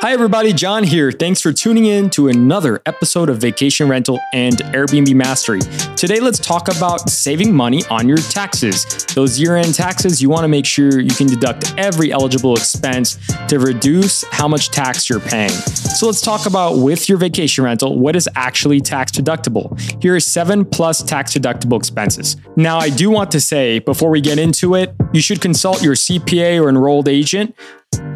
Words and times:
Hi, 0.00 0.12
everybody. 0.12 0.52
John 0.52 0.84
here. 0.84 1.10
Thanks 1.10 1.40
for 1.40 1.52
tuning 1.52 1.86
in 1.86 2.08
to 2.10 2.28
another 2.28 2.80
episode 2.86 3.28
of 3.28 3.38
Vacation 3.38 3.88
Rental 3.88 4.20
and 4.32 4.54
Airbnb 4.58 5.12
Mastery. 5.12 5.58
Today, 5.96 6.20
let's 6.20 6.38
talk 6.38 6.68
about 6.68 7.10
saving 7.10 7.52
money 7.52 7.82
on 7.90 8.06
your 8.08 8.18
taxes. 8.18 8.84
Those 9.16 9.40
year 9.40 9.56
end 9.56 9.74
taxes, 9.74 10.22
you 10.22 10.30
want 10.30 10.44
to 10.44 10.48
make 10.48 10.66
sure 10.66 11.00
you 11.00 11.10
can 11.10 11.26
deduct 11.26 11.74
every 11.76 12.12
eligible 12.12 12.54
expense 12.54 13.18
to 13.48 13.58
reduce 13.58 14.22
how 14.30 14.46
much 14.46 14.70
tax 14.70 15.10
you're 15.10 15.18
paying. 15.18 15.50
So, 15.50 16.06
let's 16.06 16.20
talk 16.20 16.46
about 16.46 16.78
with 16.78 17.08
your 17.08 17.18
vacation 17.18 17.64
rental 17.64 17.98
what 17.98 18.14
is 18.14 18.28
actually 18.36 18.80
tax 18.80 19.10
deductible. 19.10 19.80
Here 20.00 20.14
are 20.14 20.20
seven 20.20 20.64
plus 20.64 21.02
tax 21.02 21.34
deductible 21.34 21.76
expenses. 21.76 22.36
Now, 22.54 22.78
I 22.78 22.90
do 22.90 23.10
want 23.10 23.32
to 23.32 23.40
say 23.40 23.80
before 23.80 24.10
we 24.10 24.20
get 24.20 24.38
into 24.38 24.76
it, 24.76 24.94
you 25.12 25.20
should 25.20 25.40
consult 25.40 25.82
your 25.82 25.94
CPA 25.94 26.62
or 26.62 26.68
enrolled 26.68 27.08
agent 27.08 27.56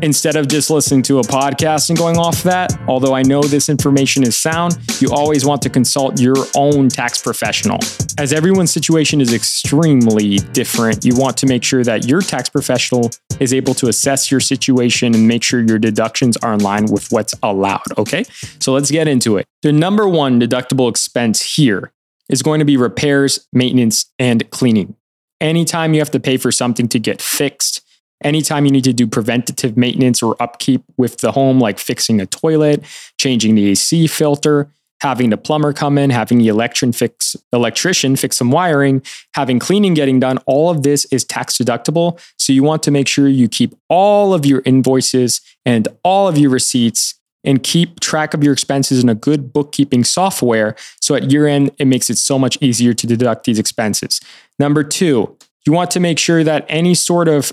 instead 0.02 0.34
of 0.34 0.48
just 0.48 0.68
listening 0.68 1.00
to 1.00 1.20
a 1.20 1.23
podcast 1.23 1.88
and 1.88 1.96
going 1.96 2.18
off 2.18 2.43
that. 2.43 2.77
Although 2.88 3.15
I 3.15 3.23
know 3.23 3.41
this 3.42 3.69
information 3.69 4.24
is 4.24 4.37
sound, 4.37 4.77
you 5.01 5.09
always 5.12 5.45
want 5.45 5.62
to 5.62 5.70
consult 5.70 6.20
your 6.20 6.37
own 6.56 6.88
tax 6.88 7.23
professional. 7.23 7.79
As 8.19 8.32
everyone's 8.32 8.73
situation 8.73 9.20
is 9.20 9.32
extremely 9.32 10.37
different, 10.52 11.05
you 11.05 11.15
want 11.16 11.37
to 11.38 11.46
make 11.46 11.62
sure 11.62 11.84
that 11.84 12.06
your 12.06 12.20
tax 12.20 12.48
professional 12.48 13.10
is 13.41 13.55
able 13.55 13.74
to 13.74 13.88
assess 13.88 14.30
your 14.30 14.41
situation 14.41 15.15
and 15.15 15.27
make 15.27 15.43
sure 15.43 15.60
your 15.60 15.79
deductions 15.79 16.37
are 16.38 16.52
in 16.52 16.60
line 16.60 16.87
with 16.87 17.10
what's 17.10 17.34
allowed. 17.43 17.80
Okay, 17.96 18.24
so 18.59 18.73
let's 18.73 18.91
get 18.91 19.07
into 19.07 19.37
it. 19.37 19.46
The 19.62 19.73
number 19.73 20.09
one 20.09 20.41
deductible 20.41 20.91
expense 20.91 21.57
here 21.57 21.93
is 22.29 22.43
going 22.43 22.59
to 22.59 22.65
be 22.65 22.77
repairs, 22.77 23.46
maintenance, 23.52 24.07
and 24.18 24.48
cleaning. 24.51 24.96
Anytime 25.41 25.95
you 25.95 26.01
have 26.01 26.10
to 26.12 26.20
pay 26.20 26.37
for 26.37 26.52
something 26.52 26.88
to 26.88 26.98
get 26.98 27.20
fixed, 27.20 27.82
anytime 28.24 28.64
you 28.64 28.70
need 28.70 28.84
to 28.84 28.92
do 28.92 29.06
preventative 29.06 29.76
maintenance 29.76 30.22
or 30.22 30.40
upkeep 30.40 30.82
with 30.96 31.18
the 31.18 31.32
home, 31.32 31.58
like 31.58 31.78
fixing 31.78 32.20
a 32.20 32.26
toilet, 32.26 32.84
changing 33.18 33.54
the 33.54 33.70
AC 33.70 34.06
filter, 34.06 34.68
having 35.02 35.30
the 35.30 35.37
plumber 35.37 35.73
come 35.73 35.98
in, 35.98 36.10
having 36.10 36.38
the 36.38 36.46
electrician 36.46 36.92
fix 36.92 37.34
electrician 37.52 38.14
fix 38.14 38.37
some 38.37 38.52
wiring, 38.52 39.02
having 39.34 39.59
cleaning 39.59 39.95
getting 39.95 40.20
done, 40.20 40.38
all 40.46 40.70
of 40.70 40.84
this 40.84 41.04
is 41.06 41.24
tax 41.24 41.59
deductible. 41.59 42.20
So 42.38 42.52
you 42.52 42.62
want 42.62 42.82
to 42.84 42.90
make 42.92 43.09
sure 43.09 43.26
you 43.26 43.48
keep 43.48 43.74
all 43.88 44.32
of 44.32 44.46
your 44.46 44.62
invoices 44.64 45.40
and 45.66 45.88
all 46.04 46.29
of 46.29 46.38
your 46.38 46.51
receipts 46.51 47.16
and 47.45 47.62
keep 47.62 47.98
track 47.98 48.34
of 48.34 48.45
your 48.45 48.52
expenses 48.52 49.02
in 49.02 49.09
a 49.09 49.14
good 49.14 49.52
bookkeeping 49.52 50.04
software. 50.04 50.76
So 51.01 51.16
at 51.16 51.32
year 51.32 51.48
end, 51.48 51.73
it 51.79 51.86
makes 51.86 52.09
it 52.09 52.18
so 52.18 52.38
much 52.38 52.57
easier 52.60 52.95
to 52.95 53.07
deduct 53.07 53.45
these 53.45 53.59
expenses. 53.59 54.20
Number 54.59 54.84
two, 54.84 55.36
you 55.66 55.73
want 55.73 55.90
to 55.92 56.01
make 56.01 56.18
sure 56.18 56.45
that 56.45 56.64
any 56.68 56.95
sort 56.95 57.29
of 57.29 57.52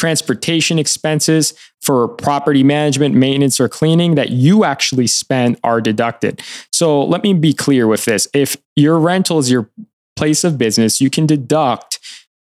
transportation 0.00 0.78
expenses 0.78 1.52
for 1.82 2.08
property 2.08 2.62
management, 2.62 3.14
maintenance, 3.14 3.60
or 3.60 3.68
cleaning 3.68 4.14
that 4.14 4.30
you 4.30 4.64
actually 4.64 5.06
spend 5.06 5.58
are 5.62 5.78
deducted. 5.78 6.40
So 6.72 7.04
let 7.04 7.22
me 7.22 7.34
be 7.34 7.52
clear 7.52 7.86
with 7.86 8.06
this. 8.06 8.26
If 8.32 8.56
your 8.76 8.98
rental 8.98 9.38
is 9.38 9.50
your 9.50 9.68
place 10.16 10.42
of 10.42 10.56
business, 10.56 11.02
you 11.02 11.10
can 11.10 11.26
deduct 11.26 11.98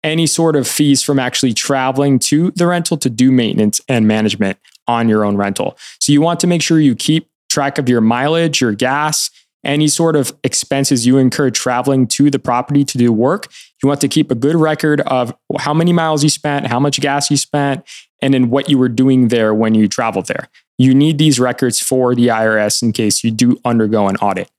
any 0.03 0.27
sort 0.27 0.57
of 0.57 0.67
fees 0.67 1.01
from 1.01 1.17
actually 1.17 1.53
traveling 1.53 2.19
to 2.19 2.51
the 2.51 2.67
rental 2.67 2.97
to 2.97 3.09
do 3.09 3.31
maintenance 3.31 3.79
and 3.87 4.05
management 4.05 4.57
on 4.85 5.07
your 5.07 5.23
own 5.23 5.37
rental. 5.37 5.77
So 6.01 6.11
you 6.11 6.19
want 6.19 6.41
to 6.41 6.47
make 6.47 6.61
sure 6.61 6.81
you 6.81 6.93
keep 6.93 7.29
track 7.49 7.77
of 7.77 7.87
your 7.87 8.01
mileage, 8.01 8.59
your 8.59 8.73
gas, 8.73 9.31
any 9.65 9.87
sort 9.87 10.15
of 10.15 10.33
expenses 10.43 11.05
you 11.05 11.17
incur 11.17 11.49
traveling 11.49 12.07
to 12.07 12.29
the 12.29 12.39
property 12.39 12.83
to 12.85 12.97
do 12.97 13.11
work. 13.11 13.47
You 13.81 13.87
want 13.87 14.01
to 14.01 14.07
keep 14.07 14.31
a 14.31 14.35
good 14.35 14.55
record 14.55 15.01
of 15.01 15.33
how 15.59 15.73
many 15.73 15.93
miles 15.93 16.23
you 16.23 16.29
spent, 16.29 16.67
how 16.67 16.79
much 16.79 16.99
gas 16.99 17.29
you 17.29 17.37
spent, 17.37 17.83
and 18.21 18.33
then 18.33 18.49
what 18.49 18.69
you 18.69 18.77
were 18.77 18.89
doing 18.89 19.27
there 19.27 19.53
when 19.53 19.75
you 19.75 19.87
traveled 19.87 20.27
there. 20.27 20.49
You 20.77 20.93
need 20.93 21.17
these 21.17 21.39
records 21.39 21.79
for 21.79 22.15
the 22.15 22.27
IRS 22.27 22.81
in 22.81 22.91
case 22.91 23.23
you 23.23 23.31
do 23.31 23.59
undergo 23.63 24.07
an 24.07 24.15
audit. 24.17 24.49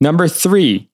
Number 0.00 0.28
three, 0.28 0.90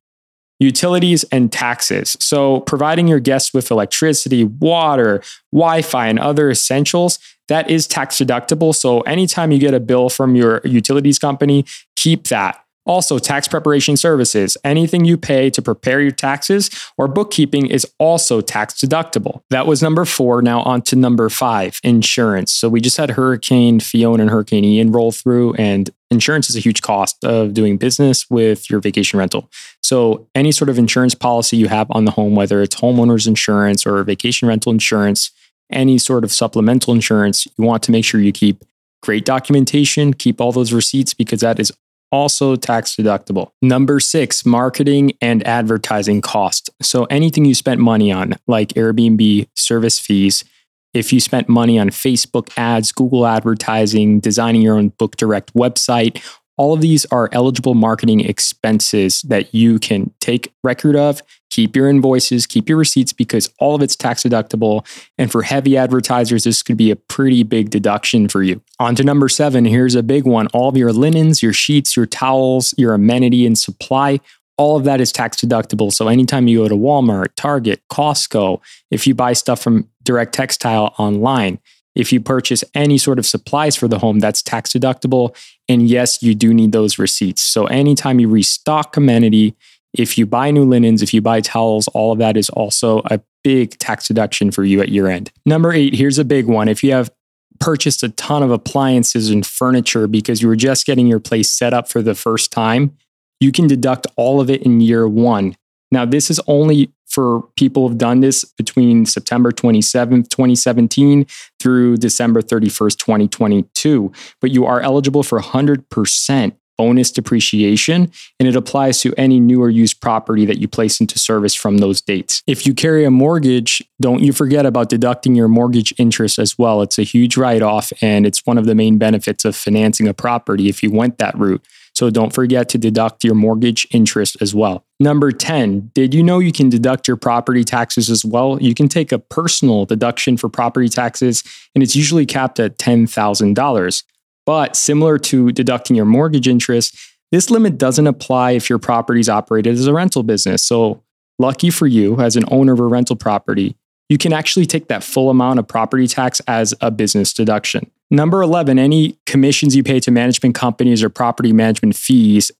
utilities 0.60 1.24
and 1.24 1.50
taxes. 1.50 2.16
So, 2.20 2.60
providing 2.60 3.08
your 3.08 3.18
guests 3.18 3.52
with 3.52 3.70
electricity, 3.70 4.44
water, 4.44 5.22
Wi 5.52 5.82
Fi, 5.82 6.06
and 6.06 6.18
other 6.18 6.50
essentials, 6.50 7.18
that 7.48 7.68
is 7.68 7.88
tax 7.88 8.18
deductible. 8.18 8.74
So, 8.74 9.00
anytime 9.00 9.50
you 9.50 9.58
get 9.58 9.74
a 9.74 9.80
bill 9.80 10.08
from 10.10 10.36
your 10.36 10.60
utilities 10.64 11.18
company, 11.18 11.64
keep 11.96 12.28
that. 12.28 12.64
Also, 12.86 13.18
tax 13.18 13.46
preparation 13.46 13.96
services. 13.96 14.56
Anything 14.64 15.04
you 15.04 15.16
pay 15.16 15.50
to 15.50 15.60
prepare 15.60 16.00
your 16.00 16.10
taxes 16.10 16.70
or 16.96 17.08
bookkeeping 17.08 17.66
is 17.66 17.86
also 17.98 18.40
tax 18.40 18.74
deductible. 18.74 19.42
That 19.50 19.66
was 19.66 19.82
number 19.82 20.04
four. 20.04 20.40
Now, 20.42 20.62
on 20.62 20.82
to 20.82 20.96
number 20.96 21.28
five 21.28 21.78
insurance. 21.82 22.52
So, 22.52 22.68
we 22.68 22.80
just 22.80 22.96
had 22.96 23.10
Hurricane 23.10 23.80
Fiona 23.80 24.22
and 24.22 24.30
Hurricane 24.30 24.64
Ian 24.64 24.92
roll 24.92 25.12
through, 25.12 25.54
and 25.54 25.90
insurance 26.10 26.48
is 26.48 26.56
a 26.56 26.60
huge 26.60 26.82
cost 26.82 27.22
of 27.24 27.54
doing 27.54 27.76
business 27.76 28.28
with 28.30 28.70
your 28.70 28.80
vacation 28.80 29.18
rental. 29.18 29.50
So, 29.82 30.26
any 30.34 30.50
sort 30.50 30.70
of 30.70 30.78
insurance 30.78 31.14
policy 31.14 31.56
you 31.56 31.68
have 31.68 31.86
on 31.90 32.06
the 32.06 32.12
home, 32.12 32.34
whether 32.34 32.62
it's 32.62 32.76
homeowners 32.76 33.28
insurance 33.28 33.86
or 33.86 34.02
vacation 34.04 34.48
rental 34.48 34.72
insurance, 34.72 35.30
any 35.70 35.98
sort 35.98 36.24
of 36.24 36.32
supplemental 36.32 36.94
insurance, 36.94 37.46
you 37.46 37.64
want 37.64 37.82
to 37.84 37.92
make 37.92 38.04
sure 38.04 38.20
you 38.20 38.32
keep 38.32 38.64
great 39.02 39.24
documentation, 39.24 40.12
keep 40.12 40.40
all 40.40 40.52
those 40.52 40.72
receipts 40.72 41.14
because 41.14 41.40
that 41.40 41.58
is 41.58 41.72
also 42.12 42.56
tax 42.56 42.96
deductible. 42.96 43.50
Number 43.62 44.00
six, 44.00 44.44
marketing 44.44 45.12
and 45.20 45.46
advertising 45.46 46.20
cost. 46.20 46.70
So 46.82 47.04
anything 47.04 47.44
you 47.44 47.54
spent 47.54 47.80
money 47.80 48.10
on, 48.12 48.34
like 48.46 48.70
Airbnb 48.70 49.48
service 49.54 49.98
fees, 49.98 50.44
if 50.92 51.12
you 51.12 51.20
spent 51.20 51.48
money 51.48 51.78
on 51.78 51.90
Facebook 51.90 52.50
ads, 52.56 52.90
Google 52.90 53.26
advertising, 53.26 54.18
designing 54.18 54.60
your 54.60 54.76
own 54.76 54.88
book 54.88 55.16
direct 55.16 55.54
website, 55.54 56.20
all 56.60 56.74
of 56.74 56.82
these 56.82 57.06
are 57.06 57.30
eligible 57.32 57.72
marketing 57.72 58.20
expenses 58.20 59.22
that 59.22 59.54
you 59.54 59.78
can 59.78 60.12
take 60.20 60.52
record 60.62 60.94
of, 60.94 61.22
keep 61.48 61.74
your 61.74 61.88
invoices, 61.88 62.46
keep 62.46 62.68
your 62.68 62.76
receipts 62.76 63.14
because 63.14 63.48
all 63.60 63.74
of 63.74 63.80
it's 63.80 63.96
tax 63.96 64.24
deductible. 64.24 64.86
And 65.16 65.32
for 65.32 65.40
heavy 65.40 65.78
advertisers, 65.78 66.44
this 66.44 66.62
could 66.62 66.76
be 66.76 66.90
a 66.90 66.96
pretty 66.96 67.44
big 67.44 67.70
deduction 67.70 68.28
for 68.28 68.42
you. 68.42 68.60
On 68.78 68.94
to 68.94 69.02
number 69.02 69.26
seven. 69.26 69.64
Here's 69.64 69.94
a 69.94 70.02
big 70.02 70.26
one 70.26 70.48
all 70.48 70.68
of 70.68 70.76
your 70.76 70.92
linens, 70.92 71.42
your 71.42 71.54
sheets, 71.54 71.96
your 71.96 72.04
towels, 72.04 72.74
your 72.76 72.92
amenity 72.92 73.46
and 73.46 73.58
supply. 73.58 74.20
All 74.58 74.76
of 74.76 74.84
that 74.84 75.00
is 75.00 75.12
tax 75.12 75.38
deductible. 75.38 75.90
So 75.90 76.08
anytime 76.08 76.46
you 76.46 76.58
go 76.58 76.68
to 76.68 76.76
Walmart, 76.76 77.28
Target, 77.36 77.80
Costco, 77.90 78.60
if 78.90 79.06
you 79.06 79.14
buy 79.14 79.32
stuff 79.32 79.62
from 79.62 79.88
Direct 80.02 80.34
Textile 80.34 80.94
online, 80.98 81.58
if 82.00 82.12
you 82.12 82.20
purchase 82.20 82.64
any 82.74 82.96
sort 82.96 83.18
of 83.18 83.26
supplies 83.26 83.76
for 83.76 83.86
the 83.86 83.98
home, 83.98 84.18
that's 84.18 84.42
tax 84.42 84.72
deductible. 84.72 85.36
And 85.68 85.86
yes, 85.86 86.22
you 86.22 86.34
do 86.34 86.54
need 86.54 86.72
those 86.72 86.98
receipts. 86.98 87.42
So 87.42 87.66
anytime 87.66 88.18
you 88.18 88.28
restock 88.28 88.96
amenity, 88.96 89.54
if 89.92 90.16
you 90.16 90.24
buy 90.24 90.50
new 90.50 90.64
linens, 90.64 91.02
if 91.02 91.12
you 91.12 91.20
buy 91.20 91.40
towels, 91.42 91.88
all 91.88 92.12
of 92.12 92.18
that 92.18 92.36
is 92.36 92.48
also 92.50 93.02
a 93.10 93.20
big 93.44 93.78
tax 93.78 94.08
deduction 94.08 94.50
for 94.50 94.64
you 94.64 94.80
at 94.80 94.88
year 94.88 95.08
end. 95.08 95.30
Number 95.44 95.72
eight, 95.72 95.94
here's 95.94 96.18
a 96.18 96.24
big 96.24 96.46
one. 96.46 96.68
If 96.68 96.82
you 96.82 96.92
have 96.92 97.10
purchased 97.58 98.02
a 98.02 98.08
ton 98.08 98.42
of 98.42 98.50
appliances 98.50 99.28
and 99.28 99.44
furniture 99.44 100.06
because 100.06 100.40
you 100.40 100.48
were 100.48 100.56
just 100.56 100.86
getting 100.86 101.06
your 101.06 101.20
place 101.20 101.50
set 101.50 101.74
up 101.74 101.88
for 101.88 102.00
the 102.00 102.14
first 102.14 102.50
time, 102.50 102.96
you 103.40 103.52
can 103.52 103.66
deduct 103.66 104.06
all 104.16 104.40
of 104.40 104.48
it 104.48 104.62
in 104.62 104.80
year 104.80 105.06
one. 105.06 105.54
Now, 105.92 106.06
this 106.06 106.30
is 106.30 106.40
only 106.46 106.92
for 107.10 107.42
people 107.56 107.88
who've 107.88 107.98
done 107.98 108.20
this 108.20 108.44
between 108.44 109.04
September 109.04 109.50
27th, 109.50 110.30
2017 110.30 111.26
through 111.58 111.96
December 111.96 112.40
31st, 112.40 112.96
2022. 112.98 114.12
But 114.40 114.50
you 114.52 114.64
are 114.64 114.80
eligible 114.80 115.22
for 115.22 115.40
100% 115.40 116.52
bonus 116.78 117.10
depreciation, 117.10 118.10
and 118.38 118.48
it 118.48 118.56
applies 118.56 119.02
to 119.02 119.12
any 119.18 119.38
new 119.38 119.62
or 119.62 119.68
used 119.68 120.00
property 120.00 120.46
that 120.46 120.56
you 120.56 120.66
place 120.66 120.98
into 120.98 121.18
service 121.18 121.54
from 121.54 121.76
those 121.76 122.00
dates. 122.00 122.42
If 122.46 122.66
you 122.66 122.72
carry 122.72 123.04
a 123.04 123.10
mortgage, 123.10 123.82
don't 124.00 124.22
you 124.22 124.32
forget 124.32 124.64
about 124.64 124.88
deducting 124.88 125.34
your 125.34 125.46
mortgage 125.46 125.92
interest 125.98 126.38
as 126.38 126.58
well. 126.58 126.80
It's 126.80 126.98
a 126.98 127.02
huge 127.02 127.36
write 127.36 127.60
off, 127.60 127.92
and 128.00 128.24
it's 128.24 128.46
one 128.46 128.56
of 128.56 128.64
the 128.64 128.74
main 128.74 128.96
benefits 128.96 129.44
of 129.44 129.54
financing 129.54 130.08
a 130.08 130.14
property 130.14 130.70
if 130.70 130.82
you 130.82 130.90
went 130.90 131.18
that 131.18 131.36
route. 131.36 131.62
So 132.00 132.08
don't 132.08 132.32
forget 132.32 132.70
to 132.70 132.78
deduct 132.78 133.24
your 133.24 133.34
mortgage 133.34 133.86
interest 133.90 134.38
as 134.40 134.54
well. 134.54 134.86
Number 135.00 135.30
10, 135.32 135.90
did 135.92 136.14
you 136.14 136.22
know 136.22 136.38
you 136.38 136.50
can 136.50 136.70
deduct 136.70 137.06
your 137.06 137.18
property 137.18 137.62
taxes 137.62 138.08
as 138.08 138.24
well? 138.24 138.56
You 138.58 138.74
can 138.74 138.88
take 138.88 139.12
a 139.12 139.18
personal 139.18 139.84
deduction 139.84 140.38
for 140.38 140.48
property 140.48 140.88
taxes, 140.88 141.44
and 141.74 141.82
it's 141.82 141.94
usually 141.94 142.24
capped 142.24 142.58
at 142.58 142.78
$10,000. 142.78 144.04
But 144.46 144.76
similar 144.76 145.18
to 145.18 145.52
deducting 145.52 145.94
your 145.94 146.06
mortgage 146.06 146.48
interest, 146.48 146.96
this 147.32 147.50
limit 147.50 147.76
doesn't 147.76 148.06
apply 148.06 148.52
if 148.52 148.70
your 148.70 148.78
property 148.78 149.20
is 149.20 149.28
operated 149.28 149.74
as 149.74 149.86
a 149.86 149.92
rental 149.92 150.22
business. 150.22 150.64
So, 150.64 151.02
lucky 151.38 151.68
for 151.68 151.86
you, 151.86 152.18
as 152.18 152.34
an 152.34 152.44
owner 152.50 152.72
of 152.72 152.80
a 152.80 152.86
rental 152.86 153.16
property, 153.16 153.76
you 154.10 154.18
can 154.18 154.32
actually 154.34 154.66
take 154.66 154.88
that 154.88 155.02
full 155.02 155.30
amount 155.30 155.60
of 155.60 155.66
property 155.66 156.06
tax 156.06 156.40
as 156.40 156.74
a 156.82 156.90
business 156.90 157.32
deduction. 157.32 157.90
Number 158.10 158.42
11, 158.42 158.78
any 158.78 159.16
commissions 159.24 159.76
you 159.76 159.84
pay 159.84 160.00
to 160.00 160.10
management 160.10 160.56
companies 160.56 161.02
or 161.02 161.08
property 161.08 161.52
management 161.52 161.94
fees 161.94 162.50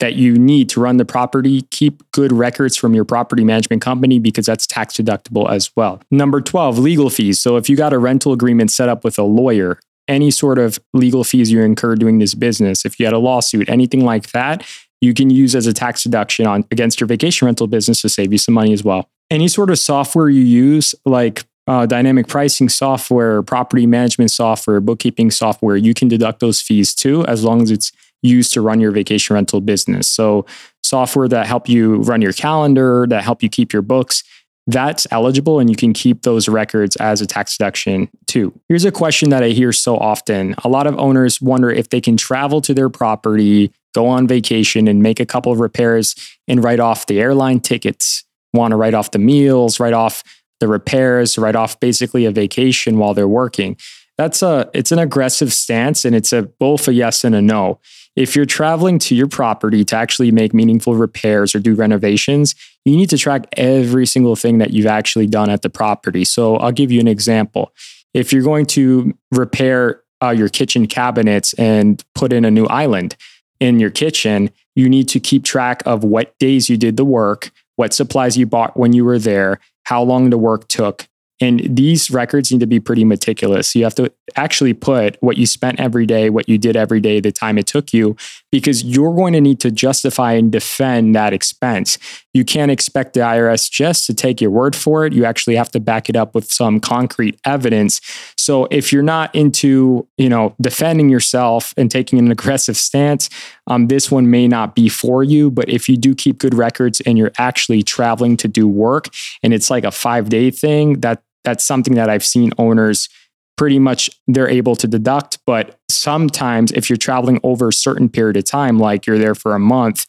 that 0.00 0.14
you 0.14 0.38
need 0.38 0.68
to 0.68 0.80
run 0.80 0.98
the 0.98 1.06
property, 1.06 1.62
keep 1.70 2.08
good 2.12 2.30
records 2.30 2.76
from 2.76 2.94
your 2.94 3.06
property 3.06 3.42
management 3.42 3.82
company 3.82 4.18
because 4.18 4.46
that's 4.46 4.66
tax 4.66 4.98
deductible 4.98 5.50
as 5.50 5.74
well. 5.74 6.00
Number 6.10 6.42
12, 6.42 6.78
legal 6.78 7.10
fees. 7.10 7.40
So 7.40 7.56
if 7.56 7.68
you 7.68 7.76
got 7.76 7.92
a 7.92 7.98
rental 7.98 8.32
agreement 8.32 8.70
set 8.70 8.90
up 8.90 9.02
with 9.02 9.18
a 9.18 9.24
lawyer, 9.24 9.80
any 10.06 10.30
sort 10.30 10.58
of 10.58 10.78
legal 10.92 11.24
fees 11.24 11.50
you 11.50 11.62
incur 11.62 11.96
doing 11.96 12.18
this 12.18 12.34
business, 12.34 12.84
if 12.84 13.00
you 13.00 13.06
had 13.06 13.14
a 13.14 13.18
lawsuit, 13.18 13.68
anything 13.68 14.04
like 14.04 14.30
that, 14.32 14.64
you 15.00 15.14
can 15.14 15.30
use 15.30 15.54
as 15.56 15.66
a 15.66 15.72
tax 15.72 16.02
deduction 16.02 16.46
on 16.46 16.64
against 16.70 17.00
your 17.00 17.06
vacation 17.06 17.46
rental 17.46 17.66
business 17.66 18.02
to 18.02 18.08
save 18.08 18.30
you 18.30 18.38
some 18.38 18.54
money 18.54 18.72
as 18.72 18.84
well. 18.84 19.08
Any 19.30 19.48
sort 19.48 19.70
of 19.70 19.78
software 19.78 20.28
you 20.28 20.42
use, 20.42 20.94
like 21.04 21.44
uh, 21.66 21.84
dynamic 21.84 22.28
pricing 22.28 22.68
software, 22.68 23.42
property 23.42 23.86
management 23.86 24.30
software, 24.30 24.80
bookkeeping 24.80 25.30
software, 25.30 25.76
you 25.76 25.92
can 25.92 26.08
deduct 26.08 26.40
those 26.40 26.62
fees 26.62 26.94
too, 26.94 27.26
as 27.26 27.44
long 27.44 27.62
as 27.62 27.70
it's 27.70 27.92
used 28.22 28.52
to 28.54 28.60
run 28.60 28.80
your 28.80 28.90
vacation 28.90 29.34
rental 29.34 29.60
business. 29.60 30.08
So 30.08 30.46
software 30.82 31.28
that 31.28 31.46
help 31.46 31.68
you 31.68 31.96
run 31.96 32.22
your 32.22 32.32
calendar, 32.32 33.06
that 33.08 33.22
help 33.22 33.42
you 33.42 33.48
keep 33.48 33.72
your 33.72 33.82
books, 33.82 34.24
that's 34.68 35.06
eligible 35.10 35.58
and 35.58 35.70
you 35.70 35.76
can 35.76 35.94
keep 35.94 36.22
those 36.22 36.46
records 36.46 36.94
as 36.96 37.22
a 37.22 37.26
tax 37.26 37.56
deduction 37.56 38.08
too. 38.26 38.52
Here's 38.68 38.84
a 38.84 38.92
question 38.92 39.30
that 39.30 39.42
I 39.42 39.48
hear 39.48 39.72
so 39.72 39.96
often. 39.96 40.54
A 40.62 40.68
lot 40.68 40.86
of 40.86 40.98
owners 40.98 41.40
wonder 41.40 41.70
if 41.70 41.88
they 41.88 42.02
can 42.02 42.18
travel 42.18 42.60
to 42.60 42.74
their 42.74 42.90
property, 42.90 43.72
go 43.94 44.06
on 44.06 44.28
vacation 44.28 44.86
and 44.86 45.02
make 45.02 45.20
a 45.20 45.26
couple 45.26 45.50
of 45.52 45.58
repairs 45.58 46.14
and 46.46 46.62
write 46.62 46.80
off 46.80 47.06
the 47.06 47.18
airline 47.18 47.60
tickets, 47.60 48.24
want 48.58 48.72
to 48.72 48.76
write 48.76 48.94
off 48.94 49.12
the 49.12 49.18
meals, 49.18 49.80
write 49.80 49.94
off 49.94 50.22
the 50.60 50.68
repairs, 50.68 51.38
write 51.38 51.56
off 51.56 51.78
basically 51.80 52.24
a 52.24 52.30
vacation 52.30 52.98
while 52.98 53.14
they're 53.14 53.28
working. 53.28 53.76
That's 54.18 54.42
a 54.42 54.68
it's 54.74 54.92
an 54.92 54.98
aggressive 54.98 55.52
stance 55.52 56.04
and 56.04 56.14
it's 56.14 56.32
a 56.32 56.42
both 56.42 56.88
a 56.88 56.92
yes 56.92 57.24
and 57.24 57.34
a 57.34 57.40
no. 57.40 57.78
If 58.16 58.34
you're 58.34 58.46
traveling 58.46 58.98
to 59.00 59.14
your 59.14 59.28
property 59.28 59.84
to 59.84 59.96
actually 59.96 60.32
make 60.32 60.52
meaningful 60.52 60.96
repairs 60.96 61.54
or 61.54 61.60
do 61.60 61.76
renovations, 61.76 62.56
you 62.84 62.96
need 62.96 63.10
to 63.10 63.18
track 63.18 63.46
every 63.56 64.06
single 64.06 64.34
thing 64.34 64.58
that 64.58 64.72
you've 64.72 64.86
actually 64.86 65.28
done 65.28 65.50
at 65.50 65.62
the 65.62 65.70
property. 65.70 66.24
So 66.24 66.56
I'll 66.56 66.72
give 66.72 66.90
you 66.90 66.98
an 66.98 67.06
example. 67.06 67.72
If 68.14 68.32
you're 68.32 68.42
going 68.42 68.66
to 68.66 69.16
repair 69.30 70.02
uh, 70.20 70.30
your 70.30 70.48
kitchen 70.48 70.88
cabinets 70.88 71.52
and 71.54 72.02
put 72.16 72.32
in 72.32 72.44
a 72.44 72.50
new 72.50 72.66
island 72.66 73.16
in 73.60 73.78
your 73.78 73.90
kitchen, 73.90 74.50
you 74.74 74.88
need 74.88 75.08
to 75.10 75.20
keep 75.20 75.44
track 75.44 75.82
of 75.86 76.02
what 76.02 76.36
days 76.38 76.68
you 76.68 76.76
did 76.76 76.96
the 76.96 77.04
work, 77.04 77.52
what 77.78 77.94
supplies 77.94 78.36
you 78.36 78.44
bought 78.44 78.76
when 78.76 78.92
you 78.92 79.04
were 79.04 79.18
there, 79.18 79.60
how 79.84 80.02
long 80.02 80.30
the 80.30 80.38
work 80.38 80.66
took, 80.66 81.06
and 81.40 81.76
these 81.76 82.10
records 82.10 82.50
need 82.50 82.60
to 82.60 82.66
be 82.66 82.80
pretty 82.80 83.04
meticulous. 83.04 83.74
You 83.74 83.84
have 83.84 83.94
to 83.94 84.12
actually 84.34 84.74
put 84.74 85.16
what 85.20 85.36
you 85.36 85.46
spent 85.46 85.78
every 85.78 86.04
day, 86.04 86.30
what 86.30 86.48
you 86.48 86.58
did 86.58 86.76
every 86.76 87.00
day, 87.00 87.20
the 87.20 87.30
time 87.30 87.58
it 87.58 87.66
took 87.66 87.92
you, 87.92 88.16
because 88.50 88.82
you're 88.82 89.14
going 89.14 89.34
to 89.34 89.40
need 89.40 89.60
to 89.60 89.70
justify 89.70 90.32
and 90.32 90.50
defend 90.50 91.14
that 91.14 91.32
expense. 91.32 91.96
You 92.34 92.44
can't 92.44 92.70
expect 92.70 93.14
the 93.14 93.20
IRS 93.20 93.70
just 93.70 94.06
to 94.06 94.14
take 94.14 94.40
your 94.40 94.50
word 94.50 94.74
for 94.74 95.06
it. 95.06 95.12
You 95.12 95.24
actually 95.24 95.54
have 95.54 95.70
to 95.72 95.80
back 95.80 96.08
it 96.08 96.16
up 96.16 96.34
with 96.34 96.50
some 96.50 96.80
concrete 96.80 97.38
evidence. 97.44 98.00
So 98.36 98.66
if 98.70 98.92
you're 98.92 99.02
not 99.02 99.32
into, 99.34 100.08
you 100.18 100.28
know, 100.28 100.56
defending 100.60 101.08
yourself 101.08 101.72
and 101.76 101.88
taking 101.88 102.18
an 102.18 102.30
aggressive 102.38 102.76
stance, 102.76 103.30
um, 103.68 103.86
this 103.86 104.10
one 104.10 104.30
may 104.30 104.48
not 104.48 104.74
be 104.74 104.88
for 104.88 105.22
you. 105.22 105.50
But 105.50 105.68
if 105.68 105.88
you 105.88 105.96
do 105.96 106.14
keep 106.14 106.38
good 106.38 106.54
records 106.54 107.00
and 107.02 107.16
you're 107.16 107.32
actually 107.38 107.82
traveling 107.82 108.36
to 108.38 108.48
do 108.48 108.66
work 108.66 109.08
and 109.42 109.54
it's 109.54 109.70
like 109.70 109.84
a 109.84 109.90
five 109.92 110.28
day 110.28 110.50
thing, 110.50 111.00
that 111.00 111.22
that's 111.44 111.64
something 111.64 111.94
that 111.94 112.10
I've 112.10 112.24
seen 112.24 112.50
owners 112.58 113.08
pretty 113.56 113.78
much 113.78 114.10
they're 114.26 114.48
able 114.48 114.76
to 114.76 114.86
deduct. 114.86 115.38
But 115.46 115.78
sometimes 115.90 116.72
if 116.72 116.88
you're 116.88 116.96
traveling 116.96 117.40
over 117.42 117.68
a 117.68 117.72
certain 117.72 118.08
period 118.08 118.36
of 118.36 118.44
time, 118.44 118.78
like 118.78 119.06
you're 119.06 119.18
there 119.18 119.34
for 119.34 119.54
a 119.54 119.58
month, 119.58 120.06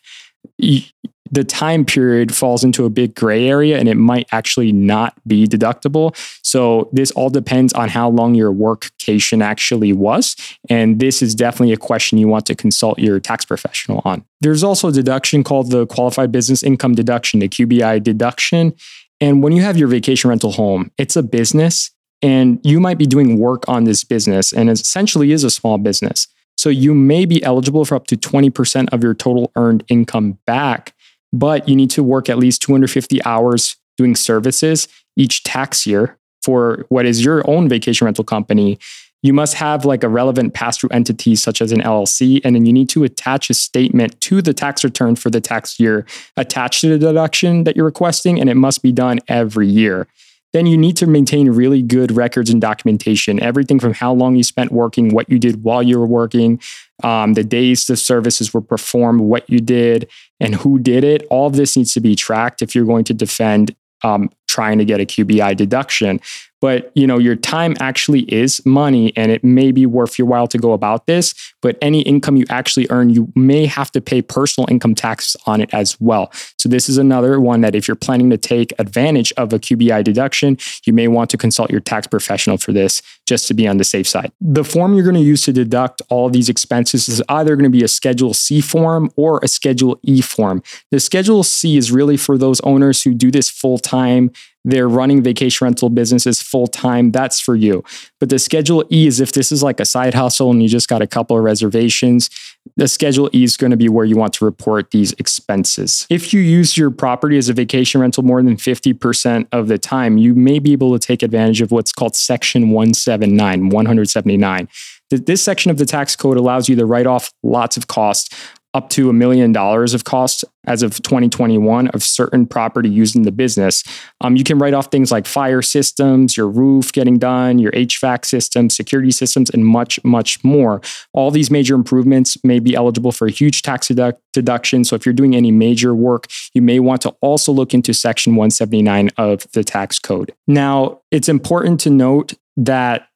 the 1.32 1.44
time 1.44 1.86
period 1.86 2.34
falls 2.34 2.64
into 2.64 2.86
a 2.86 2.90
big 2.90 3.16
gray 3.16 3.48
area 3.48 3.78
and 3.78 3.88
it 3.88 3.96
might 3.96 4.28
actually 4.32 4.72
not 4.72 5.14
be 5.28 5.46
deductible. 5.48 6.16
So 6.44 6.90
this 6.92 7.12
all 7.12 7.30
depends 7.30 7.74
on 7.74 7.90
how 7.90 8.10
long 8.10 8.36
your 8.36 8.52
workcation 8.52 9.44
actually 9.44 9.94
was. 9.94 10.36
And 10.70 11.00
this 11.00 11.22
is 11.22 11.36
definitely 11.36 11.74
a 11.74 11.78
question 11.78 12.18
you 12.18 12.28
want 12.28 12.46
to 12.48 12.56
consult 12.56 13.00
your 13.00 13.20
tax 13.20 13.46
professional 13.46 14.02
on. 14.06 14.26
There's 14.42 14.64
also 14.64 14.90
a 14.90 14.92
deduction 14.92 15.44
called 15.44 15.72
the 15.72 15.86
qualified 15.88 16.32
business 16.32 16.64
income 16.64 16.96
deduction, 16.96 17.40
the 17.40 17.50
QBI 17.50 18.02
deduction. 18.04 18.74
And 19.22 19.44
when 19.44 19.54
you 19.54 19.62
have 19.62 19.78
your 19.78 19.88
vacation 19.88 20.30
rental 20.30 20.52
home, 20.52 20.92
it's 20.98 21.16
a 21.16 21.24
business 21.24 21.92
and 22.22 22.60
you 22.64 22.80
might 22.80 22.98
be 22.98 23.06
doing 23.06 23.38
work 23.38 23.68
on 23.68 23.84
this 23.84 24.04
business 24.04 24.52
and 24.52 24.70
essentially 24.70 25.32
is 25.32 25.44
a 25.44 25.50
small 25.50 25.78
business. 25.78 26.28
So 26.58 26.70
you 26.70 26.94
may 26.94 27.26
be 27.26 27.42
eligible 27.44 27.86
for 27.86 27.96
up 27.96 28.08
to 28.08 28.18
20% 28.18 28.90
of 28.92 29.02
your 29.02 29.14
total 29.14 29.52
earned 29.56 29.86
income 29.88 30.40
back, 30.46 30.94
but 31.32 31.68
you 31.68 31.76
need 31.76 31.90
to 31.92 32.04
work 32.04 32.30
at 32.30 32.38
least 32.38 32.62
250 32.62 33.24
hours 33.24 33.76
doing 33.98 34.16
services 34.16 34.88
each 35.16 35.44
tax 35.44 35.86
year 35.86 36.18
for 36.42 36.86
what 36.90 37.06
is 37.06 37.24
your 37.24 37.48
own 37.50 37.68
vacation 37.68 38.06
rental 38.06 38.24
company 38.24 38.80
you 39.22 39.34
must 39.34 39.56
have 39.56 39.86
like 39.86 40.04
a 40.04 40.10
relevant 40.10 40.54
pass 40.54 40.78
through 40.78 40.90
entity 40.92 41.36
such 41.36 41.62
as 41.62 41.72
an 41.72 41.82
LLC, 41.82 42.40
and 42.44 42.56
then 42.56 42.66
you 42.66 42.72
need 42.72 42.90
to 42.90 43.04
attach 43.04 43.50
a 43.50 43.54
statement 43.54 44.20
to 44.22 44.42
the 44.42 44.54
tax 44.54 44.84
return 44.84 45.16
for 45.16 45.30
the 45.30 45.42
tax 45.42 45.80
year 45.80 46.06
attached 46.38 46.82
to 46.82 46.90
the 46.90 46.98
deduction 46.98 47.66
that 47.66 47.76
you're 47.76 47.86
requesting, 47.86 48.40
and 48.40 48.50
it 48.50 48.56
must 48.56 48.82
be 48.82 48.92
done 48.92 49.20
every 49.28 49.68
year. 49.68 50.08
Then 50.54 50.66
you 50.66 50.78
need 50.78 50.98
to 50.98 51.06
maintain 51.06 51.50
really 51.50 51.82
good 51.82 52.12
records 52.12 52.50
and 52.50 52.62
documentation, 52.62 53.42
everything 53.42 53.80
from 53.80 53.94
how 53.94 54.14
long 54.14 54.36
you 54.36 54.44
spent 54.44 54.72
working, 54.72 55.14
what 55.14 55.30
you 55.30 55.38
did 55.38 55.64
while 55.64 55.84
you 55.84 56.00
were 56.00 56.08
working, 56.08 56.60
um, 57.04 57.34
the 57.34 57.44
days 57.44 57.88
the 57.88 57.98
services 57.98 58.54
were 58.54 58.62
performed, 58.62 59.22
what 59.22 59.50
you 59.50 59.60
did, 59.60 60.10
and 60.40 60.56
who 60.56 60.80
did 60.80 61.04
it. 61.04 61.26
All 61.30 61.48
of 61.48 61.54
this 61.54 61.78
needs 61.78 61.94
to 61.94 62.02
be 62.02 62.16
tracked 62.16 62.62
if 62.62 62.76
you're 62.76 62.86
going 62.86 63.06
to 63.06 63.14
defend 63.14 63.76
um, 64.04 64.30
trying 64.50 64.80
to 64.80 64.86
get 64.86 65.00
a 65.00 65.06
QBI 65.06 65.56
deduction. 65.56 66.20
But 66.62 66.92
you 66.94 67.08
know 67.08 67.18
your 67.18 67.36
time 67.36 67.76
actually 67.80 68.22
is 68.22 68.66
money 68.66 69.14
and 69.16 69.32
it 69.32 69.44
may 69.44 69.72
be 69.72 69.86
worth 69.86 70.20
your 70.20 70.28
while 70.28 70.48
to 70.48 70.58
go 70.58 70.74
about 70.74 71.06
this. 71.06 71.34
But 71.62 71.78
any 71.82 72.02
income 72.02 72.36
you 72.36 72.46
actually 72.50 72.88
earn 72.90 73.10
you 73.10 73.32
may 73.36 73.66
have 73.66 73.92
to 73.92 74.02
pay 74.02 74.22
personal 74.22 74.68
income 74.70 74.96
tax 74.96 75.38
on 75.46 75.62
it 75.62 75.74
as 75.74 76.00
well. 76.02 76.32
So 76.58 76.68
this 76.68 76.90
is 76.90 76.98
another 76.98 77.40
one 77.40 77.62
that 77.62 77.76
if 77.76 77.88
you're 77.88 77.96
planning 77.96 78.30
to 78.32 78.38
take 78.38 78.74
advantage 78.78 79.32
of 79.38 79.54
a 79.54 79.60
QBI 79.60 80.04
deduction 80.04 80.58
you 80.86 80.94
may 80.94 81.08
want 81.08 81.30
to 81.30 81.38
consult 81.38 81.72
your 81.72 81.80
tax 81.80 82.08
professional 82.08 82.58
for 82.58 82.74
this 82.74 83.02
just 83.26 83.48
to 83.48 83.54
be 83.54 83.68
on 83.68 83.78
the 83.78 83.84
safe 83.84 84.08
side. 84.08 84.32
The 84.42 84.64
form 84.64 84.96
you're 84.96 85.04
going 85.04 85.16
to 85.16 85.22
use 85.22 85.44
to 85.44 85.54
deduct 85.54 86.02
all 86.10 86.30
these 86.30 86.50
expenses 86.50 87.08
is 87.08 87.24
either 87.30 87.56
going 87.56 87.72
to 87.72 87.78
be 87.78 87.84
a 87.84 87.88
schedule 87.88 88.34
C 88.34 88.60
form 88.60 89.12
or 89.16 89.40
a 89.44 89.48
schedule 89.48 90.00
E 90.04 90.20
form. 90.22 90.62
The 90.92 91.00
schedule 91.00 91.44
C 91.44 91.78
is 91.78 91.92
really 91.92 92.18
for 92.18 92.38
those 92.38 92.60
owners 92.62 93.04
who 93.04 93.14
do 93.14 93.32
this 93.32 93.50
full 93.50 93.78
time 93.78 94.32
they're 94.66 94.90
running 94.90 95.24
vacation 95.24 95.66
rental 95.66 95.90
businesses 95.90 96.42
full 96.42 96.68
time, 96.68 97.12
that's 97.12 97.40
for 97.40 97.56
you. 97.56 97.84
But 98.20 98.30
the 98.30 98.40
Schedule 98.40 98.84
E 98.92 99.08
is 99.08 99.20
if 99.20 99.32
this 99.32 99.52
is 99.52 99.64
like 99.64 99.80
a 99.80 99.86
side 99.86 100.14
hustle 100.14 100.52
and 100.52 100.62
you 100.62 100.68
just 100.68 100.90
got 100.90 101.02
a 101.02 101.08
couple 101.08 101.38
of 101.38 101.44
reservations, 101.44 102.30
the 102.76 102.88
Schedule 102.88 103.30
E 103.34 103.44
is 103.44 103.56
going 103.56 103.72
to 103.72 103.78
be 103.78 103.88
where 103.88 104.06
you 104.06 104.18
want 104.18 104.34
to 104.34 104.46
report 104.46 104.92
these 104.92 105.14
expenses. 105.14 106.06
If 106.10 106.34
you 106.34 106.42
use 106.42 106.78
your 106.78 106.92
property 106.92 107.38
as 107.38 107.48
a 107.48 107.54
vacation 107.54 108.02
rental 108.02 108.24
more 108.24 108.44
than 108.44 108.58
50% 108.58 109.48
of 109.52 109.70
the 109.70 109.78
time, 109.78 110.18
you 110.18 110.36
may 110.36 110.60
be 110.60 110.74
able 110.74 110.98
to 110.98 111.00
take 111.00 111.24
advantage 111.24 111.62
of 111.62 111.72
what's 111.72 111.94
called 111.94 112.16
Section 112.16 112.72
179, 112.72 113.70
179. 113.70 114.68
This 115.10 115.42
section 115.42 115.72
of 115.72 115.78
the 115.78 115.86
tax 115.86 116.16
code 116.16 116.38
allows 116.38 116.70
you 116.70 116.76
to 116.76 116.86
write 116.86 117.08
off 117.08 117.32
lots 117.42 117.78
of 117.78 117.88
costs 117.88 118.30
up 118.74 118.90
to 118.90 119.10
a 119.10 119.14
million 119.14 119.52
dollars 119.52 119.94
of 119.94 120.04
costs 120.04 120.46
as 120.66 120.84
of 120.84 121.02
2021 121.02 121.88
of 121.88 122.04
certain 122.04 122.46
property 122.46 122.90
used 122.90 123.16
in 123.16 123.24
the 123.24 123.32
business. 123.32 123.84
Um, 124.22 124.36
you 124.36 124.44
can 124.44 124.60
write 124.60 124.76
off 124.76 124.92
things 124.92 125.12
like 125.12 125.26
fire 125.26 125.64
systems, 125.64 126.38
your 126.38 126.48
roof 126.48 126.92
getting 126.92 127.18
done, 127.18 127.58
your 127.58 127.72
HVAC 127.72 128.26
systems, 128.26 128.76
security 128.76 129.10
systems, 129.10 129.50
and 129.50 129.66
much, 129.66 130.04
much 130.04 130.44
more. 130.44 130.82
All 131.14 131.32
these 131.32 131.50
major 131.50 131.74
improvements 131.74 132.38
may 132.44 132.60
be 132.60 132.76
eligible 132.76 133.12
for 133.12 133.28
a 133.28 133.32
huge 133.32 133.64
tax 133.64 133.88
dedu- 133.88 134.18
deduction. 134.34 134.84
So 134.84 134.96
if 134.96 135.06
you're 135.06 135.14
doing 135.14 135.36
any 135.36 135.52
major 135.52 135.96
work, 135.96 136.28
you 136.54 136.62
may 136.62 136.80
want 136.80 137.02
to 137.02 137.16
also 137.22 137.52
look 137.52 137.74
into 137.74 137.94
Section 137.94 138.36
179 138.36 139.10
of 139.18 139.52
the 139.54 139.64
tax 139.64 139.98
code. 139.98 140.34
Now, 140.48 141.02
it's 141.10 141.30
important 141.30 141.80
to 141.82 141.90
note 141.90 142.34
that 142.58 143.08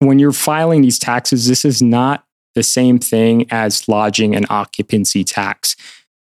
when 0.00 0.18
you're 0.18 0.32
filing 0.32 0.82
these 0.82 0.98
taxes, 0.98 1.46
this 1.46 1.64
is 1.64 1.80
not 1.80 2.24
the 2.54 2.62
same 2.62 2.98
thing 2.98 3.46
as 3.50 3.88
lodging 3.88 4.34
and 4.34 4.46
occupancy 4.50 5.24
tax. 5.24 5.76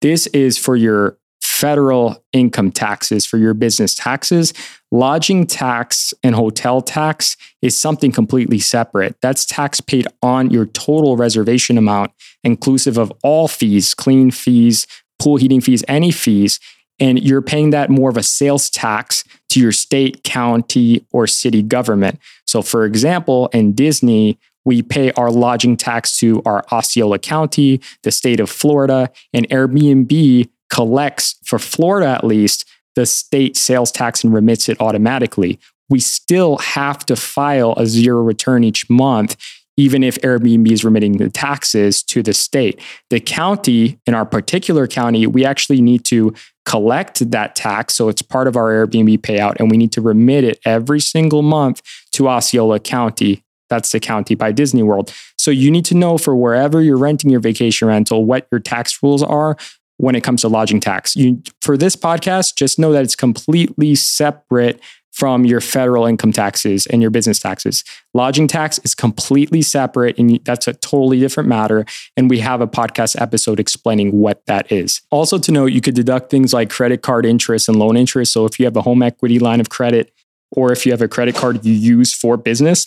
This 0.01 0.27
is 0.27 0.57
for 0.57 0.75
your 0.75 1.17
federal 1.41 2.23
income 2.31 2.71
taxes, 2.71 3.25
for 3.25 3.38
your 3.38 3.53
business 3.53 3.93
taxes. 3.93 4.53
Lodging 4.91 5.45
tax 5.45 6.13
and 6.23 6.33
hotel 6.33 6.81
tax 6.81 7.35
is 7.61 7.77
something 7.77 8.11
completely 8.11 8.59
separate. 8.59 9.15
That's 9.21 9.45
tax 9.45 9.81
paid 9.81 10.07
on 10.21 10.49
your 10.51 10.65
total 10.67 11.17
reservation 11.17 11.77
amount, 11.77 12.11
inclusive 12.43 12.97
of 12.97 13.11
all 13.23 13.47
fees, 13.47 13.93
clean 13.93 14.31
fees, 14.31 14.88
pool 15.19 15.35
heating 15.35 15.61
fees, 15.61 15.83
any 15.88 16.11
fees. 16.11 16.59
And 16.97 17.21
you're 17.21 17.41
paying 17.41 17.69
that 17.71 17.89
more 17.89 18.09
of 18.09 18.17
a 18.17 18.23
sales 18.23 18.69
tax 18.69 19.23
to 19.49 19.59
your 19.59 19.71
state, 19.71 20.23
county, 20.23 21.05
or 21.11 21.27
city 21.27 21.61
government. 21.61 22.19
So, 22.45 22.61
for 22.61 22.85
example, 22.85 23.47
in 23.53 23.73
Disney, 23.73 24.38
we 24.65 24.81
pay 24.81 25.11
our 25.13 25.31
lodging 25.31 25.77
tax 25.77 26.17
to 26.19 26.41
our 26.45 26.63
Osceola 26.71 27.19
County, 27.19 27.81
the 28.03 28.11
state 28.11 28.39
of 28.39 28.49
Florida, 28.49 29.09
and 29.33 29.47
Airbnb 29.49 30.49
collects, 30.69 31.35
for 31.43 31.59
Florida 31.59 32.07
at 32.07 32.23
least, 32.23 32.65
the 32.95 33.05
state 33.05 33.55
sales 33.55 33.91
tax 33.91 34.23
and 34.23 34.33
remits 34.33 34.69
it 34.69 34.79
automatically. 34.81 35.59
We 35.89 35.99
still 35.99 36.57
have 36.57 37.05
to 37.07 37.15
file 37.15 37.73
a 37.77 37.85
zero 37.85 38.21
return 38.21 38.63
each 38.63 38.89
month, 38.89 39.37
even 39.77 40.03
if 40.03 40.19
Airbnb 40.21 40.69
is 40.69 40.83
remitting 40.83 41.17
the 41.17 41.29
taxes 41.29 42.03
to 42.03 42.21
the 42.21 42.33
state. 42.33 42.81
The 43.09 43.19
county, 43.19 43.99
in 44.05 44.13
our 44.13 44.25
particular 44.25 44.87
county, 44.87 45.25
we 45.25 45.45
actually 45.45 45.81
need 45.81 46.03
to 46.05 46.33
collect 46.65 47.31
that 47.31 47.55
tax. 47.55 47.95
So 47.95 48.09
it's 48.09 48.21
part 48.21 48.47
of 48.47 48.55
our 48.55 48.69
Airbnb 48.69 49.19
payout, 49.19 49.55
and 49.59 49.71
we 49.71 49.77
need 49.77 49.91
to 49.93 50.01
remit 50.01 50.43
it 50.43 50.59
every 50.65 50.99
single 50.99 51.41
month 51.41 51.81
to 52.11 52.27
Osceola 52.27 52.79
County. 52.79 53.43
That's 53.69 53.91
the 53.91 53.99
county 53.99 54.35
by 54.35 54.51
Disney 54.51 54.83
World. 54.83 55.13
So 55.38 55.51
you 55.51 55.71
need 55.71 55.85
to 55.85 55.95
know 55.95 56.17
for 56.17 56.35
wherever 56.35 56.81
you're 56.81 56.97
renting 56.97 57.29
your 57.29 57.39
vacation 57.39 57.88
rental 57.88 58.25
what 58.25 58.47
your 58.51 58.59
tax 58.59 59.01
rules 59.01 59.23
are 59.23 59.57
when 59.97 60.15
it 60.15 60.23
comes 60.23 60.41
to 60.41 60.47
lodging 60.47 60.79
tax. 60.79 61.15
You 61.15 61.41
for 61.61 61.77
this 61.77 61.95
podcast, 61.95 62.55
just 62.55 62.79
know 62.79 62.91
that 62.93 63.03
it's 63.03 63.15
completely 63.15 63.95
separate 63.95 64.79
from 65.11 65.45
your 65.45 65.59
federal 65.59 66.05
income 66.05 66.31
taxes 66.31 66.85
and 66.88 67.01
your 67.01 67.11
business 67.11 67.39
taxes. 67.39 67.83
Lodging 68.13 68.47
tax 68.47 68.79
is 68.85 68.95
completely 68.95 69.61
separate 69.61 70.17
and 70.17 70.39
that's 70.45 70.67
a 70.67 70.73
totally 70.73 71.19
different 71.19 71.49
matter. 71.49 71.85
And 72.15 72.29
we 72.29 72.39
have 72.39 72.61
a 72.61 72.67
podcast 72.67 73.19
episode 73.19 73.59
explaining 73.59 74.19
what 74.19 74.45
that 74.45 74.71
is. 74.71 75.01
Also, 75.11 75.38
to 75.38 75.51
note, 75.51 75.67
you 75.67 75.81
could 75.81 75.95
deduct 75.95 76.31
things 76.31 76.53
like 76.53 76.69
credit 76.69 77.01
card 77.01 77.25
interest 77.25 77.67
and 77.67 77.77
loan 77.77 77.97
interest. 77.97 78.31
So, 78.31 78.45
if 78.45 78.59
you 78.59 78.65
have 78.65 78.77
a 78.77 78.81
home 78.81 79.03
equity 79.03 79.39
line 79.39 79.59
of 79.59 79.69
credit 79.69 80.13
or 80.51 80.71
if 80.71 80.85
you 80.85 80.91
have 80.93 81.01
a 81.01 81.07
credit 81.07 81.35
card 81.35 81.65
you 81.65 81.73
use 81.73 82.13
for 82.13 82.38
business, 82.38 82.85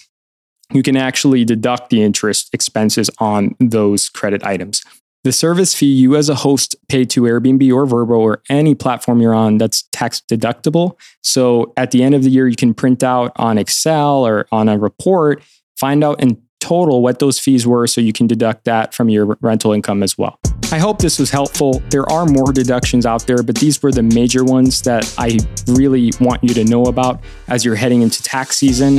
you 0.74 0.82
can 0.82 0.96
actually 0.96 1.44
deduct 1.44 1.90
the 1.90 2.02
interest 2.02 2.50
expenses 2.52 3.10
on 3.18 3.54
those 3.60 4.08
credit 4.08 4.44
items. 4.44 4.82
The 5.24 5.32
service 5.32 5.72
fee 5.72 5.86
you 5.86 6.16
as 6.16 6.28
a 6.28 6.34
host 6.34 6.74
pay 6.88 7.04
to 7.04 7.22
Airbnb 7.22 7.72
or 7.72 7.86
Vrbo 7.86 8.18
or 8.18 8.42
any 8.50 8.74
platform 8.74 9.20
you're 9.20 9.34
on 9.34 9.58
that's 9.58 9.84
tax 9.92 10.20
deductible. 10.28 10.98
So 11.22 11.72
at 11.76 11.92
the 11.92 12.02
end 12.02 12.16
of 12.16 12.24
the 12.24 12.30
year, 12.30 12.48
you 12.48 12.56
can 12.56 12.74
print 12.74 13.04
out 13.04 13.30
on 13.36 13.56
Excel 13.56 14.26
or 14.26 14.48
on 14.50 14.68
a 14.68 14.76
report, 14.76 15.42
find 15.76 16.02
out 16.02 16.20
in 16.20 16.42
total 16.58 17.02
what 17.02 17.20
those 17.20 17.38
fees 17.38 17.66
were 17.66 17.86
so 17.86 18.00
you 18.00 18.12
can 18.12 18.26
deduct 18.26 18.64
that 18.64 18.94
from 18.94 19.08
your 19.08 19.36
rental 19.40 19.72
income 19.72 20.02
as 20.02 20.18
well. 20.18 20.38
I 20.72 20.78
hope 20.78 20.98
this 20.98 21.18
was 21.18 21.28
helpful. 21.28 21.82
There 21.90 22.10
are 22.10 22.24
more 22.24 22.50
deductions 22.50 23.04
out 23.04 23.26
there, 23.26 23.42
but 23.42 23.56
these 23.56 23.82
were 23.82 23.92
the 23.92 24.02
major 24.02 24.42
ones 24.42 24.80
that 24.80 25.14
I 25.18 25.38
really 25.70 26.12
want 26.18 26.42
you 26.42 26.54
to 26.54 26.64
know 26.64 26.84
about 26.84 27.20
as 27.48 27.62
you're 27.62 27.74
heading 27.74 28.00
into 28.00 28.22
tax 28.22 28.56
season. 28.56 28.96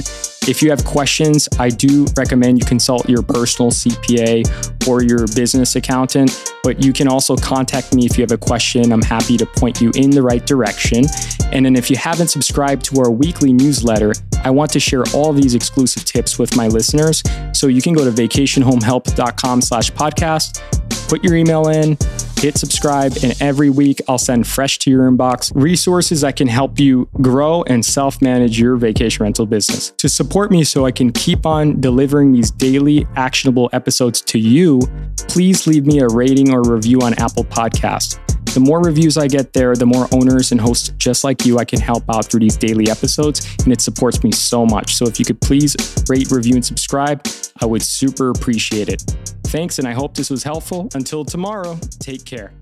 If 0.48 0.62
you 0.62 0.70
have 0.70 0.86
questions, 0.86 1.50
I 1.58 1.70
do 1.70 2.06
recommend 2.16 2.60
you 2.60 2.66
consult 2.66 3.10
your 3.10 3.24
personal 3.24 3.72
CPA 3.72 4.88
or 4.88 5.02
your 5.02 5.26
business 5.34 5.76
accountant, 5.76 6.54
but 6.62 6.84
you 6.84 6.94
can 6.94 7.08
also 7.08 7.36
contact 7.36 7.96
me 7.96 8.06
if 8.06 8.20
you 8.20 8.22
have 8.22 8.32
a 8.34 8.38
question. 8.38 8.94
I'm 8.94 9.02
happy 9.02 9.36
to 9.38 9.46
point 9.48 9.82
you 9.82 9.90
in 9.96 10.12
the 10.12 10.22
right 10.22 10.46
direction. 10.46 11.06
And 11.52 11.66
then 11.66 11.76
if 11.76 11.90
you 11.90 11.98
haven't 11.98 12.28
subscribed 12.28 12.86
to 12.86 13.00
our 13.00 13.10
weekly 13.10 13.52
newsletter, 13.52 14.14
I 14.44 14.50
want 14.50 14.72
to 14.72 14.80
share 14.80 15.04
all 15.14 15.34
these 15.34 15.56
exclusive 15.56 16.06
tips 16.06 16.38
with 16.38 16.56
my 16.56 16.68
listeners. 16.68 17.24
So 17.54 17.68
you 17.68 17.82
can 17.82 17.94
go 17.94 18.04
to 18.04 18.12
vacationhomehelp.com 18.12 19.62
slash 19.62 19.92
podcast, 19.92 20.62
put 21.08 21.24
your 21.24 21.36
email 21.36 21.68
in, 21.70 21.98
hit 22.44 22.58
subscribe, 22.58 23.14
and 23.24 23.42
every 23.42 23.70
week 23.70 24.02
I'll 24.08 24.18
send 24.18 24.46
fresh 24.46 24.78
to 24.80 24.92
your 24.92 25.10
inbox 25.10 25.52
resources 25.56 26.22
that 26.22 26.36
can 26.36 26.48
help 26.48 26.80
you 26.80 27.08
grow 27.22 27.64
and 27.64 27.86
self 27.86 28.22
manage 28.22 28.60
your 28.60 28.76
vacation 28.76 29.24
rental 29.24 29.46
business. 29.46 29.92
To 29.92 30.10
support 30.10 30.52
me 30.52 30.64
so 30.64 30.86
I 30.86 30.92
can 30.92 31.12
keep 31.12 31.46
on 31.46 31.80
delivering 31.80 32.34
these 32.34 32.52
daily 32.52 33.08
actionable 33.16 33.70
episodes 33.72 34.22
to 34.22 34.40
you, 34.40 34.82
please 35.30 35.66
leave 35.68 35.86
me 35.86 36.00
a 36.00 36.08
rating 36.08 36.52
or 36.54 36.62
review 36.64 37.00
on 37.02 37.14
Apple 37.14 37.46
Podcast. 37.46 38.33
The 38.54 38.60
more 38.60 38.82
reviews 38.82 39.18
I 39.18 39.28
get 39.28 39.52
there, 39.52 39.76
the 39.76 39.88
more 39.88 40.08
owners 40.12 40.52
and 40.52 40.62
hosts 40.62 40.90
just 40.98 41.24
like 41.24 41.44
you 41.44 41.58
I 41.58 41.66
can 41.66 41.80
help 41.80 42.04
out 42.08 42.26
through 42.26 42.42
these 42.42 42.56
daily 42.56 42.88
episodes, 42.88 43.48
and 43.64 43.74
it 43.74 43.82
supports 43.82 44.24
me 44.24 44.32
so 44.32 44.64
much. 44.64 44.96
So 44.96 45.08
if 45.08 45.18
you 45.18 45.26
could 45.26 45.42
please 45.42 45.76
rate, 46.08 46.30
review, 46.30 46.54
and 46.54 46.64
subscribe, 46.64 47.26
I 47.62 47.66
would 47.66 47.82
super 47.82 48.30
appreciate 48.30 48.90
it. 48.90 49.02
Thanks, 49.48 49.80
and 49.80 49.88
I 49.88 49.94
hope 49.94 50.14
this 50.14 50.30
was 50.30 50.44
helpful. 50.44 50.88
Until 50.94 51.26
tomorrow, 51.26 51.80
take 52.00 52.26
care. 52.26 52.54